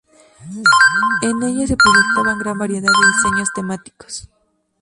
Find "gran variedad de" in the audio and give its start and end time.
2.39-3.07